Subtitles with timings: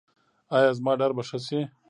[0.55, 1.59] ایا زما ډار به ښه شي؟